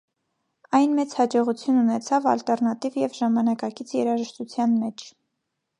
Այն 0.77 0.95
մեծ 0.99 1.13
հաջողություն 1.17 1.77
ունեցավ 1.81 2.25
ալտերնատիվ 2.33 2.99
և 3.05 3.15
ժամանակակից 3.21 3.95
երաժշտության 4.01 4.77
մեջ։ 4.85 5.11